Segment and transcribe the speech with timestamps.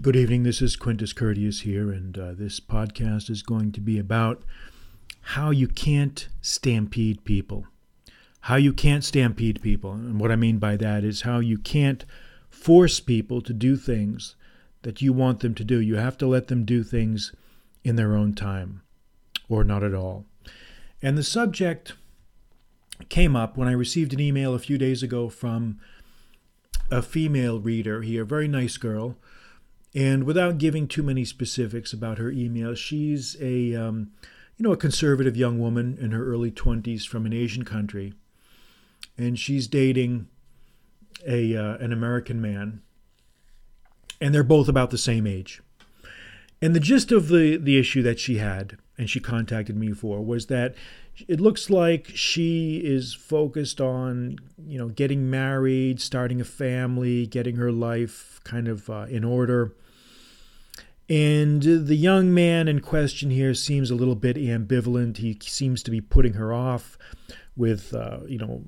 [0.00, 0.44] Good evening.
[0.44, 4.44] This is Quintus Curtius here, and uh, this podcast is going to be about
[5.20, 7.66] how you can't stampede people.
[8.42, 9.92] How you can't stampede people.
[9.92, 12.04] And what I mean by that is how you can't
[12.48, 14.36] force people to do things
[14.82, 15.80] that you want them to do.
[15.80, 17.34] You have to let them do things
[17.82, 18.82] in their own time,
[19.48, 20.26] or not at all.
[21.02, 21.94] And the subject
[23.08, 25.80] came up when I received an email a few days ago from
[26.88, 29.16] a female reader here, a very nice girl
[29.94, 34.12] and without giving too many specifics about her email, she's a um,
[34.56, 38.12] you know a conservative young woman in her early 20s from an Asian country,
[39.16, 40.28] and she's dating
[41.26, 42.82] a uh, an American man,
[44.20, 45.62] and they're both about the same age.
[46.60, 50.20] And the gist of the the issue that she had and she contacted me for
[50.20, 50.74] was that
[51.26, 57.56] it looks like she is focused on you know getting married starting a family getting
[57.56, 59.74] her life kind of uh, in order.
[61.10, 65.16] And the young man in question here seems a little bit ambivalent.
[65.16, 66.98] He seems to be putting her off
[67.56, 68.64] with uh, you know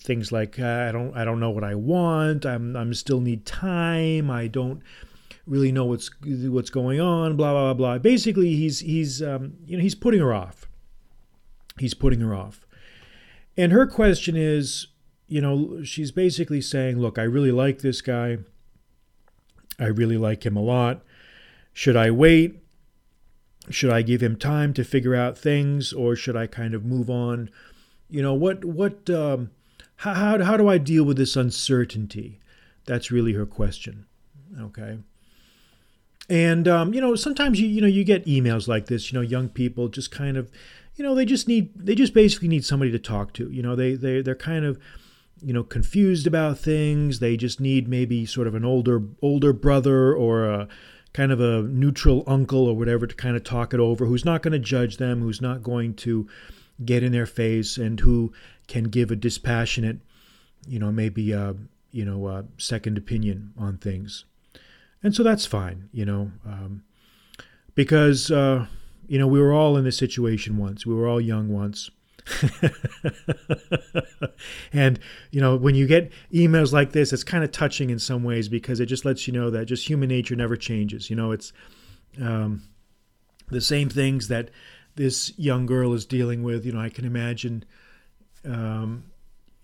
[0.00, 2.46] things like i don't i don't know what i want.
[2.46, 4.30] I'm i'm still need time.
[4.30, 4.82] I don't
[5.46, 9.82] really know what's what's going on blah blah blah basically he's he's um, you know
[9.82, 10.68] he's putting her off
[11.78, 12.66] he's putting her off.
[13.56, 14.88] And her question is,
[15.26, 18.38] you know, she's basically saying, look, I really like this guy.
[19.78, 21.02] I really like him a lot.
[21.72, 22.62] Should I wait?
[23.70, 27.08] Should I give him time to figure out things or should I kind of move
[27.08, 27.50] on?
[28.10, 29.50] You know, what, what, um,
[29.96, 32.40] how, how, how do I deal with this uncertainty?
[32.84, 34.06] That's really her question.
[34.60, 34.98] Okay.
[36.28, 39.22] And, um, you know, sometimes you, you know, you get emails like this, you know,
[39.22, 40.50] young people just kind of,
[40.96, 43.50] you know they just need they just basically need somebody to talk to.
[43.50, 44.78] You know they they they're kind of
[45.40, 47.18] you know confused about things.
[47.18, 50.68] They just need maybe sort of an older older brother or a
[51.12, 54.40] kind of a neutral uncle or whatever to kind of talk it over who's not
[54.40, 56.26] going to judge them who's not going to
[56.86, 58.32] get in their face and who
[58.66, 59.98] can give a dispassionate
[60.66, 61.54] you know maybe a
[61.90, 64.24] you know a second opinion on things
[65.02, 66.82] and so that's fine you know um,
[67.74, 68.66] because uh,
[69.12, 70.86] you know, we were all in this situation once.
[70.86, 71.90] We were all young once.
[74.72, 75.00] and
[75.32, 78.48] you know when you get emails like this it's kind of touching in some ways
[78.48, 81.52] because it just lets you know that just human nature never changes you know it's
[82.20, 82.62] um,
[83.48, 84.50] the same things that
[84.94, 87.64] this young girl is dealing with you know i can imagine
[88.44, 89.02] um,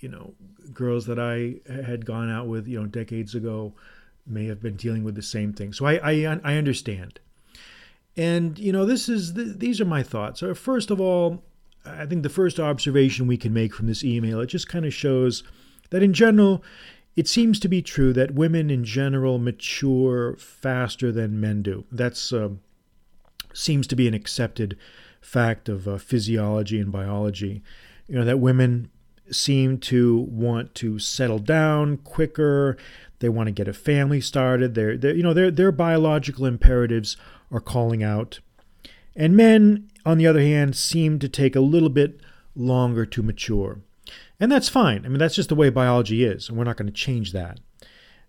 [0.00, 0.34] you know
[0.72, 1.54] girls that i
[1.84, 3.72] had gone out with you know decades ago
[4.28, 7.20] may have been dealing with the same thing so i i, I understand
[8.18, 10.42] and, you know, this is these are my thoughts.
[10.42, 11.44] Uh, first of all,
[11.86, 14.92] I think the first observation we can make from this email, it just kind of
[14.92, 15.44] shows
[15.90, 16.64] that in general,
[17.14, 21.84] it seems to be true that women in general mature faster than men do.
[21.92, 22.50] That's uh,
[23.54, 24.76] seems to be an accepted
[25.20, 27.62] fact of uh, physiology and biology.
[28.08, 28.90] You know that women
[29.34, 32.76] seem to want to settle down quicker.
[33.20, 34.74] They want to get a family started.
[34.74, 37.16] They're, they're you know their their biological imperatives
[37.50, 38.40] are calling out.
[39.16, 42.20] And men, on the other hand, seem to take a little bit
[42.54, 43.80] longer to mature.
[44.38, 45.04] And that's fine.
[45.04, 47.58] I mean, that's just the way biology is, and we're not going to change that.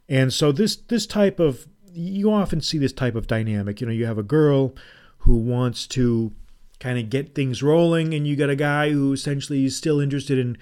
[0.08, 3.82] And so this this type of you often see this type of dynamic.
[3.82, 4.74] You know, you have a girl
[5.20, 6.32] who wants to
[6.80, 10.40] kind of get things rolling, and you got a guy who essentially is still interested
[10.40, 10.58] in,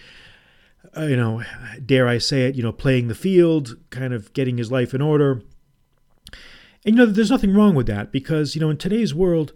[1.05, 1.43] you know,
[1.85, 5.01] dare I say it, you know, playing the field, kind of getting his life in
[5.01, 5.43] order.
[6.85, 9.53] And you know, there's nothing wrong with that because you know, in today's world,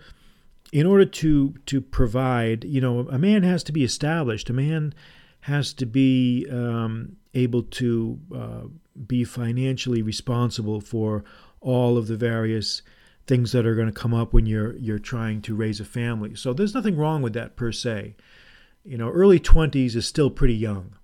[0.72, 4.50] in order to to provide, you know, a man has to be established.
[4.50, 4.94] A man
[5.41, 8.62] has to be um, able to uh,
[9.07, 11.24] be financially responsible for
[11.59, 12.81] all of the various
[13.28, 16.35] things that are going to come up when you're you're trying to raise a family.
[16.35, 18.16] So there's nothing wrong with that per se.
[18.84, 20.96] You know, early 20s is still pretty young.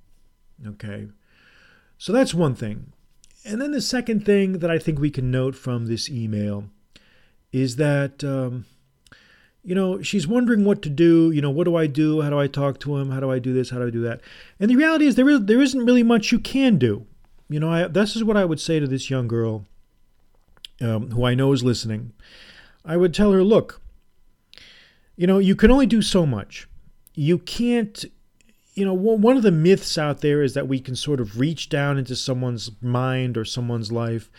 [0.65, 1.07] Okay.
[1.97, 2.93] So that's one thing.
[3.45, 6.65] And then the second thing that I think we can note from this email
[7.51, 8.65] is that, um,
[9.63, 11.31] you know, she's wondering what to do.
[11.31, 12.21] You know, what do I do?
[12.21, 13.11] How do I talk to him?
[13.11, 13.69] How do I do this?
[13.69, 14.21] How do I do that?
[14.59, 17.05] And the reality is, there is there isn't really much you can do.
[17.49, 19.65] You know, I, this is what I would say to this young girl,
[20.81, 22.13] um, who I know is listening.
[22.83, 23.81] I would tell her, look,
[25.15, 26.67] you know, you can only do so much.
[27.15, 28.05] You can't
[28.77, 31.67] you know, one of the myths out there is that we can sort of reach
[31.67, 34.29] down into someone's mind or someone's life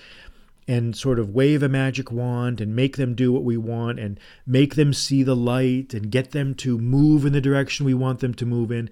[0.69, 4.21] and sort of wave a magic wand and make them do what we want and
[4.47, 8.21] make them see the light and get them to move in the direction we want
[8.21, 8.89] them to move in.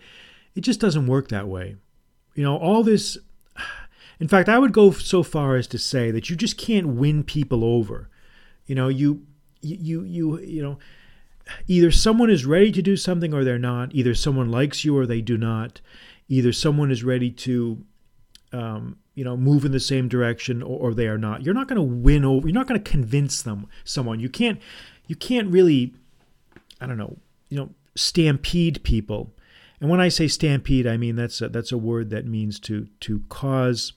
[0.56, 1.76] It just doesn't work that way.
[2.34, 3.16] You know, all this.
[4.18, 7.22] In fact, I would go so far as to say that you just can't win
[7.22, 8.08] people over.
[8.66, 9.24] You know, you
[9.60, 10.78] you you you know
[11.66, 13.94] either someone is ready to do something or they're not.
[13.94, 15.80] Either someone likes you or they do not.
[16.28, 17.84] Either someone is ready to
[18.52, 21.42] um, you know move in the same direction or, or they are not.
[21.42, 22.46] You're not going to win over.
[22.46, 24.20] You're not going to convince them someone.
[24.20, 24.60] You can't
[25.06, 25.94] you can't really
[26.80, 27.16] I don't know,
[27.48, 29.32] you know, stampede people.
[29.80, 32.88] And when I say stampede, I mean that's a, that's a word that means to
[33.00, 33.92] to cause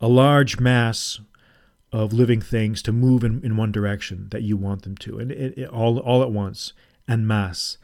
[0.00, 1.20] a large mass
[1.92, 5.30] of living things to move in, in one direction that you want them to, and
[5.30, 6.72] it, it, all all at once
[7.08, 7.78] and mass.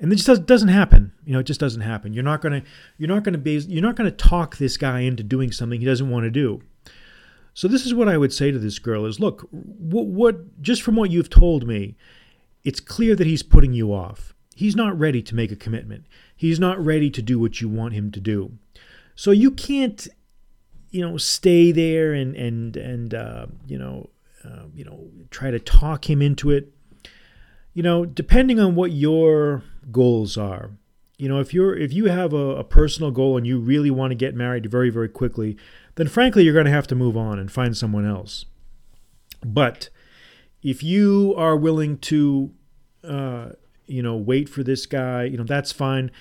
[0.00, 1.12] And it just does, doesn't happen.
[1.24, 2.12] You know, it just doesn't happen.
[2.12, 2.62] You're not gonna
[2.98, 6.10] you're not gonna be you're not gonna talk this guy into doing something he doesn't
[6.10, 6.62] want to do.
[7.54, 10.82] So this is what I would say to this girl: is look, what, what just
[10.82, 11.96] from what you've told me,
[12.64, 14.34] it's clear that he's putting you off.
[14.54, 16.06] He's not ready to make a commitment.
[16.36, 18.52] He's not ready to do what you want him to do.
[19.16, 20.06] So you can't,
[20.94, 24.10] you know, stay there and and and uh, you know,
[24.44, 26.72] uh, you know, try to talk him into it.
[27.72, 30.70] You know, depending on what your goals are.
[31.18, 34.12] You know, if you're if you have a, a personal goal and you really want
[34.12, 35.56] to get married very very quickly,
[35.96, 38.44] then frankly you're going to have to move on and find someone else.
[39.44, 39.88] But
[40.62, 42.52] if you are willing to,
[43.02, 43.48] uh,
[43.86, 46.12] you know, wait for this guy, you know, that's fine.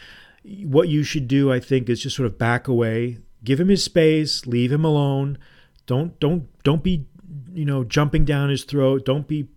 [0.43, 3.84] What you should do, I think, is just sort of back away, give him his
[3.84, 5.38] space, leave him alone.
[5.86, 7.06] Don't don't don't be,
[7.54, 9.06] you know, jumping down his throat.
[9.06, 9.48] Don't be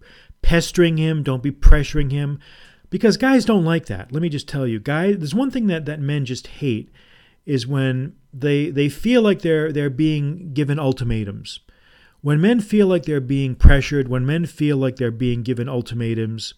[0.43, 1.23] pestering him.
[1.23, 2.39] Don't be pressuring him,
[2.91, 4.13] because guys don't like that.
[4.13, 5.19] Let me just tell you, guys.
[5.19, 6.91] There's one thing that that men just hate
[7.45, 11.61] is when they they feel like they're they're being given ultimatums
[12.27, 16.55] when men feel like they're being pressured, when men feel like they're being given ultimatums,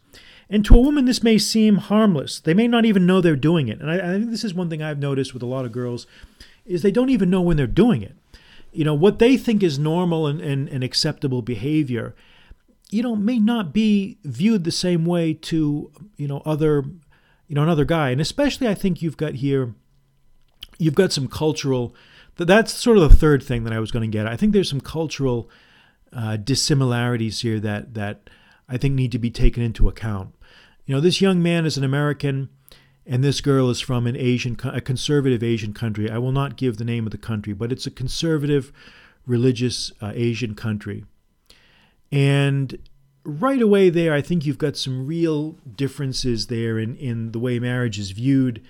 [0.48, 2.40] and to a woman, this may seem harmless.
[2.40, 3.80] They may not even know they're doing it.
[3.80, 6.06] And I, I, think this is one thing I've noticed with a lot of girls
[6.68, 8.16] is they don't even know when they're doing it.
[8.72, 12.14] You know, what they think is normal and, and, and acceptable behavior,
[12.90, 16.84] you know, may not be viewed the same way to, you know, other,
[17.48, 18.10] you know, another guy.
[18.10, 19.74] And especially I think you've got here,
[20.78, 21.94] you've got some cultural
[22.46, 24.26] that's sort of the third thing that I was going to get.
[24.26, 25.50] I think there's some cultural
[26.12, 28.30] uh, dissimilarities here that that
[28.68, 30.34] I think need to be taken into account.
[30.86, 32.48] You know, this young man is an American,
[33.08, 36.10] and this girl is from an Asian, a conservative Asian country.
[36.10, 38.72] I will not give the name of the country, but it's a conservative,
[39.26, 41.04] religious uh, Asian country.
[42.12, 42.78] And
[43.24, 47.58] right away there, I think you've got some real differences there in in the way
[47.58, 48.62] marriage is viewed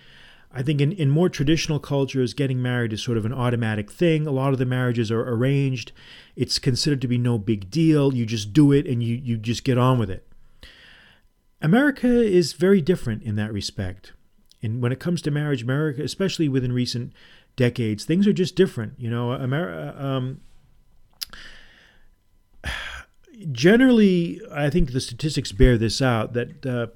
[0.50, 4.26] I think in, in more traditional cultures, getting married is sort of an automatic thing.
[4.26, 5.92] A lot of the marriages are arranged.
[6.36, 8.14] It's considered to be no big deal.
[8.14, 10.26] You just do it and you, you just get on with it.
[11.60, 14.12] America is very different in that respect.
[14.62, 17.12] And when it comes to marriage, America, especially within recent
[17.56, 18.94] decades, things are just different.
[18.98, 19.94] You know, America.
[20.02, 20.40] Um,
[23.52, 26.88] generally, I think the statistics bear this out that uh,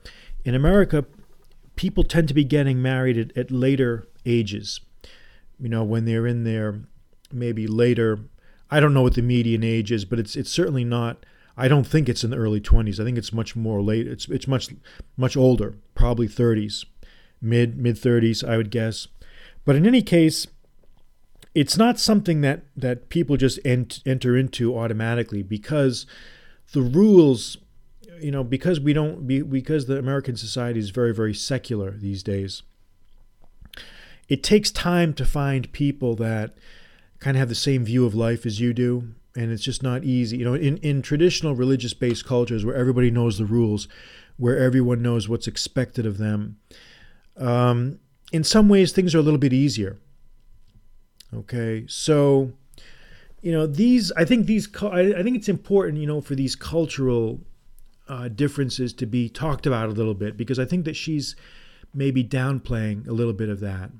[0.44, 1.04] in America,
[1.76, 4.80] people tend to be getting married at, at later ages.
[5.60, 6.82] You know, when they're in their
[7.32, 8.20] maybe later.
[8.70, 11.24] I don't know what the median age is, but it's it's certainly not.
[11.56, 12.98] I don't think it's in the early 20s.
[12.98, 14.06] I think it's much more late.
[14.06, 14.68] It's it's much
[15.16, 16.84] much older, probably 30s,
[17.42, 19.08] mid mid 30s, I would guess.
[19.64, 20.46] But in any case,
[21.54, 26.06] it's not something that that people just ent- enter into automatically because
[26.72, 27.58] the rules
[28.22, 32.62] you know, because we don't, because the American society is very, very secular these days,
[34.28, 36.56] it takes time to find people that
[37.18, 39.08] kind of have the same view of life as you do.
[39.34, 40.38] And it's just not easy.
[40.38, 43.88] You know, in, in traditional religious based cultures where everybody knows the rules,
[44.36, 46.58] where everyone knows what's expected of them,
[47.36, 47.98] um,
[48.32, 49.98] in some ways things are a little bit easier.
[51.34, 51.84] Okay.
[51.88, 52.52] So,
[53.40, 57.40] you know, these, I think these, I think it's important, you know, for these cultural
[58.08, 61.34] uh, differences to be talked about a little bit because I think that she's
[61.94, 63.90] maybe downplaying a little bit of that.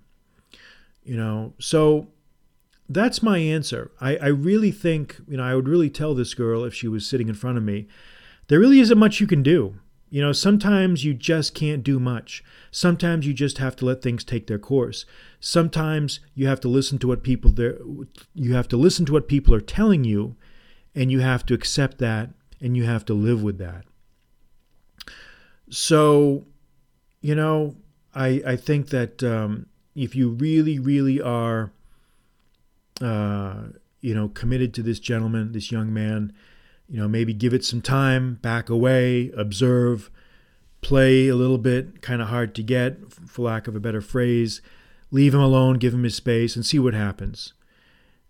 [1.04, 2.08] You know, so
[2.88, 3.90] that's my answer.
[4.00, 7.06] I, I really think, you know, I would really tell this girl if she was
[7.06, 7.88] sitting in front of me,
[8.48, 9.76] there really isn't much you can do.
[10.12, 12.44] You know, sometimes you just can't do much.
[12.70, 15.06] Sometimes you just have to let things take their course.
[15.40, 17.78] Sometimes you have to listen to what people there
[18.34, 20.36] you have to listen to what people are telling you
[20.94, 22.28] and you have to accept that
[22.60, 23.86] and you have to live with that.
[25.70, 26.44] So,
[27.22, 27.76] you know,
[28.14, 29.64] I I think that um,
[29.94, 31.72] if you really really are,
[33.00, 33.62] uh,
[34.02, 36.34] you know, committed to this gentleman, this young man,
[36.92, 40.10] you know, maybe give it some time, back away, observe,
[40.82, 44.60] play a little bit, kind of hard to get, for lack of a better phrase.
[45.10, 47.54] Leave him alone, give him his space, and see what happens.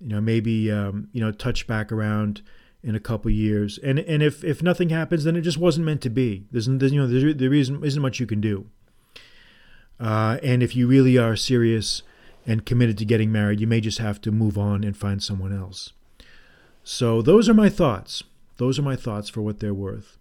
[0.01, 2.43] You know, maybe um, you know, touch back around
[2.85, 3.79] in a couple years.
[3.79, 6.45] And and if if nothing happens, then it just wasn't meant to be.
[6.53, 8.67] There's, there's you know there, there isn't isn't much you can do.
[9.99, 12.03] Uh, and if you really are serious
[12.47, 15.53] and committed to getting married, you may just have to move on and find someone
[15.57, 15.93] else.
[16.85, 18.23] So those are my thoughts.
[18.63, 20.19] Those are my thoughts for what they're worth.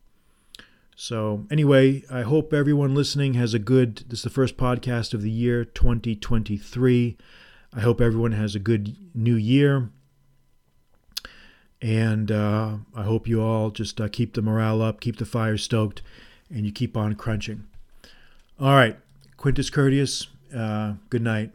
[0.95, 3.97] So anyway, I hope everyone listening has a good.
[4.07, 7.17] This is the first podcast of the year 2023.
[7.71, 9.91] I hope everyone has a good new year.
[11.83, 15.55] And uh, I hope you all just uh, keep the morale up, keep the fire
[15.55, 16.01] stoked,
[16.49, 17.65] and you keep on crunching.
[18.59, 18.97] All right,
[19.37, 21.51] Quintus Curtius, uh, good night.